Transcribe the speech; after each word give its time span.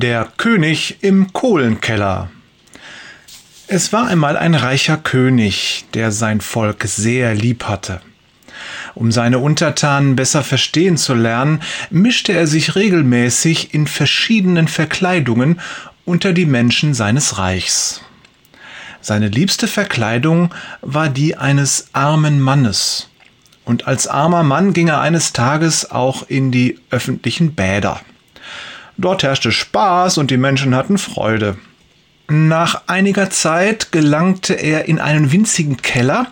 Der 0.00 0.28
König 0.36 0.98
im 1.00 1.32
Kohlenkeller. 1.32 2.30
Es 3.66 3.92
war 3.92 4.06
einmal 4.06 4.36
ein 4.36 4.54
reicher 4.54 4.96
König, 4.96 5.86
der 5.92 6.12
sein 6.12 6.40
Volk 6.40 6.84
sehr 6.84 7.34
lieb 7.34 7.64
hatte. 7.64 8.00
Um 8.94 9.10
seine 9.10 9.40
Untertanen 9.40 10.14
besser 10.14 10.44
verstehen 10.44 10.98
zu 10.98 11.14
lernen, 11.14 11.62
mischte 11.90 12.32
er 12.32 12.46
sich 12.46 12.76
regelmäßig 12.76 13.74
in 13.74 13.88
verschiedenen 13.88 14.68
Verkleidungen 14.68 15.60
unter 16.04 16.32
die 16.32 16.46
Menschen 16.46 16.94
seines 16.94 17.38
Reichs. 17.38 18.00
Seine 19.00 19.26
liebste 19.26 19.66
Verkleidung 19.66 20.54
war 20.80 21.08
die 21.08 21.36
eines 21.36 21.88
armen 21.92 22.40
Mannes, 22.40 23.10
und 23.64 23.88
als 23.88 24.06
armer 24.06 24.44
Mann 24.44 24.74
ging 24.74 24.86
er 24.86 25.00
eines 25.00 25.32
Tages 25.32 25.90
auch 25.90 26.22
in 26.28 26.52
die 26.52 26.78
öffentlichen 26.90 27.56
Bäder. 27.56 28.00
Dort 28.98 29.22
herrschte 29.22 29.52
Spaß 29.52 30.18
und 30.18 30.30
die 30.30 30.36
Menschen 30.36 30.74
hatten 30.74 30.98
Freude. 30.98 31.56
Nach 32.30 32.82
einiger 32.88 33.30
Zeit 33.30 33.90
gelangte 33.90 34.52
er 34.52 34.86
in 34.86 34.98
einen 34.98 35.32
winzigen 35.32 35.78
Keller 35.78 36.26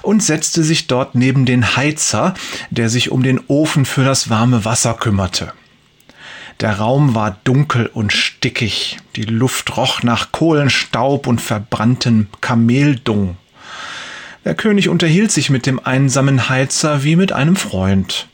und 0.00 0.22
setzte 0.22 0.62
sich 0.62 0.86
dort 0.86 1.14
neben 1.14 1.44
den 1.44 1.76
Heizer, 1.76 2.32
der 2.70 2.88
sich 2.88 3.10
um 3.10 3.22
den 3.22 3.40
Ofen 3.48 3.84
für 3.84 4.04
das 4.04 4.30
warme 4.30 4.64
Wasser 4.64 4.94
kümmerte. 4.94 5.52
Der 6.60 6.78
Raum 6.78 7.14
war 7.14 7.36
dunkel 7.44 7.90
und 7.92 8.12
stickig, 8.12 8.98
die 9.16 9.24
Luft 9.24 9.76
roch 9.76 10.02
nach 10.02 10.30
Kohlenstaub 10.32 11.26
und 11.26 11.40
verbranntem 11.40 12.28
Kameldung. 12.40 13.36
Der 14.44 14.54
König 14.54 14.88
unterhielt 14.88 15.32
sich 15.32 15.50
mit 15.50 15.66
dem 15.66 15.84
einsamen 15.84 16.48
Heizer 16.48 17.02
wie 17.02 17.16
mit 17.16 17.32
einem 17.32 17.56
Freund. 17.56 18.28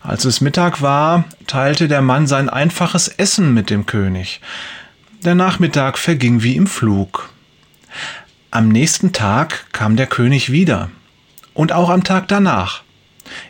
Als 0.00 0.24
es 0.24 0.40
Mittag 0.40 0.80
war, 0.80 1.24
teilte 1.46 1.88
der 1.88 2.02
Mann 2.02 2.26
sein 2.26 2.48
einfaches 2.48 3.08
Essen 3.08 3.52
mit 3.52 3.70
dem 3.70 3.86
König. 3.86 4.40
Der 5.24 5.34
Nachmittag 5.34 5.98
verging 5.98 6.42
wie 6.42 6.56
im 6.56 6.66
Flug. 6.66 7.30
Am 8.50 8.68
nächsten 8.68 9.12
Tag 9.12 9.66
kam 9.72 9.96
der 9.96 10.06
König 10.06 10.52
wieder. 10.52 10.90
Und 11.54 11.72
auch 11.72 11.90
am 11.90 12.04
Tag 12.04 12.28
danach. 12.28 12.82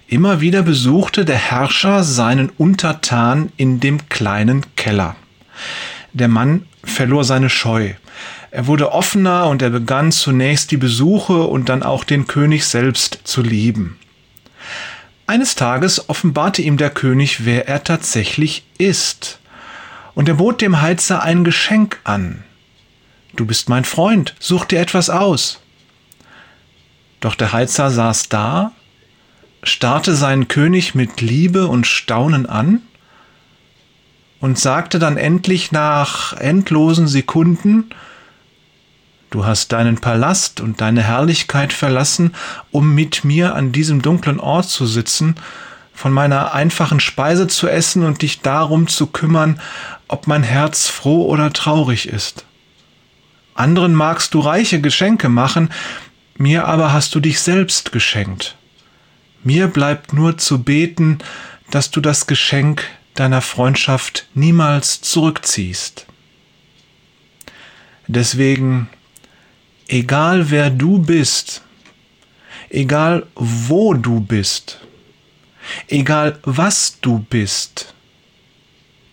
Immer 0.08 0.40
wieder 0.40 0.62
besuchte 0.62 1.24
der 1.24 1.36
Herrscher 1.36 2.02
seinen 2.02 2.48
Untertan 2.48 3.52
in 3.56 3.80
dem 3.80 4.08
kleinen 4.08 4.64
Keller. 4.76 5.16
Der 6.14 6.28
Mann 6.28 6.66
verlor 6.82 7.24
seine 7.24 7.50
Scheu. 7.50 7.92
Er 8.50 8.66
wurde 8.66 8.92
offener 8.92 9.46
und 9.48 9.60
er 9.60 9.70
begann 9.70 10.10
zunächst 10.10 10.70
die 10.70 10.78
Besuche 10.78 11.42
und 11.42 11.68
dann 11.68 11.82
auch 11.82 12.04
den 12.04 12.26
König 12.26 12.64
selbst 12.64 13.20
zu 13.24 13.42
lieben. 13.42 13.98
Eines 15.28 15.56
Tages 15.56 16.08
offenbarte 16.08 16.62
ihm 16.62 16.78
der 16.78 16.88
König, 16.88 17.44
wer 17.44 17.68
er 17.68 17.84
tatsächlich 17.84 18.64
ist. 18.78 19.40
Und 20.14 20.26
er 20.26 20.36
bot 20.36 20.62
dem 20.62 20.80
Heizer 20.80 21.22
ein 21.22 21.44
Geschenk 21.44 22.00
an. 22.02 22.44
Du 23.36 23.44
bist 23.44 23.68
mein 23.68 23.84
Freund, 23.84 24.34
such 24.38 24.64
dir 24.64 24.80
etwas 24.80 25.10
aus. 25.10 25.60
Doch 27.20 27.34
der 27.34 27.52
Heizer 27.52 27.90
saß 27.90 28.30
da, 28.30 28.72
starrte 29.62 30.14
seinen 30.14 30.48
König 30.48 30.94
mit 30.94 31.20
Liebe 31.20 31.66
und 31.66 31.86
Staunen 31.86 32.46
an 32.46 32.80
und 34.40 34.58
sagte 34.58 34.98
dann 34.98 35.18
endlich 35.18 35.72
nach 35.72 36.32
endlosen 36.38 37.06
Sekunden, 37.06 37.90
Du 39.30 39.44
hast 39.44 39.72
deinen 39.72 39.98
Palast 39.98 40.60
und 40.60 40.80
deine 40.80 41.02
Herrlichkeit 41.02 41.72
verlassen, 41.72 42.34
um 42.70 42.94
mit 42.94 43.24
mir 43.24 43.54
an 43.54 43.72
diesem 43.72 44.00
dunklen 44.00 44.40
Ort 44.40 44.68
zu 44.68 44.86
sitzen, 44.86 45.34
von 45.92 46.12
meiner 46.12 46.54
einfachen 46.54 47.00
Speise 47.00 47.46
zu 47.46 47.68
essen 47.68 48.04
und 48.04 48.22
dich 48.22 48.40
darum 48.40 48.86
zu 48.86 49.08
kümmern, 49.08 49.60
ob 50.06 50.26
mein 50.26 50.42
Herz 50.42 50.86
froh 50.86 51.26
oder 51.26 51.52
traurig 51.52 52.08
ist. 52.08 52.46
Anderen 53.54 53.94
magst 53.94 54.32
du 54.32 54.40
reiche 54.40 54.80
Geschenke 54.80 55.28
machen, 55.28 55.70
mir 56.36 56.66
aber 56.66 56.92
hast 56.92 57.14
du 57.14 57.20
dich 57.20 57.40
selbst 57.40 57.92
geschenkt. 57.92 58.56
Mir 59.42 59.66
bleibt 59.66 60.12
nur 60.12 60.38
zu 60.38 60.62
beten, 60.62 61.18
dass 61.70 61.90
du 61.90 62.00
das 62.00 62.26
Geschenk 62.26 62.84
deiner 63.14 63.40
Freundschaft 63.40 64.28
niemals 64.34 65.00
zurückziehst. 65.00 66.06
Deswegen 68.06 68.88
egal 69.88 70.50
wer 70.50 70.70
du 70.70 70.98
bist, 70.98 71.62
egal 72.70 73.26
wo 73.34 73.94
du 73.94 74.20
bist, 74.20 74.80
egal 75.88 76.38
was 76.44 76.98
du 77.00 77.18
bist, 77.18 77.94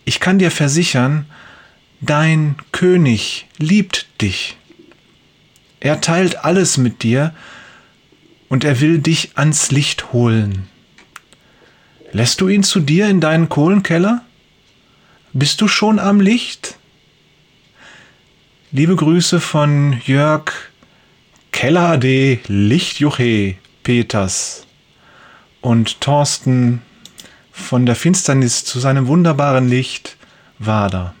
ich 0.04 0.20
kann 0.20 0.38
dir 0.38 0.50
versichern, 0.50 1.26
dein 2.00 2.56
König 2.72 3.46
liebt 3.58 4.06
dich. 4.20 4.56
Er 5.80 6.00
teilt 6.00 6.44
alles 6.44 6.76
mit 6.76 7.02
dir 7.02 7.34
und 8.48 8.64
er 8.64 8.80
will 8.80 8.98
dich 8.98 9.30
ans 9.36 9.70
Licht 9.70 10.12
holen. 10.12 10.68
Lässt 12.12 12.40
du 12.40 12.48
ihn 12.48 12.62
zu 12.62 12.80
dir 12.80 13.08
in 13.08 13.20
deinen 13.20 13.48
Kohlenkeller? 13.48 14.24
Bist 15.32 15.60
du 15.60 15.68
schon 15.68 15.98
am 15.98 16.20
Licht? 16.20 16.76
Liebe 18.72 18.96
Grüße 18.96 19.38
von 19.38 20.00
Jörg 20.06 20.50
Keller 21.52 21.98
de 21.98 22.40
Lichtjuche 22.48 23.54
Peters 23.84 24.66
und 25.60 26.00
Thorsten 26.00 26.82
von 27.52 27.86
der 27.86 27.94
Finsternis 27.94 28.64
zu 28.64 28.80
seinem 28.80 29.06
wunderbaren 29.06 29.68
Licht 29.68 30.16
Wader. 30.58 31.14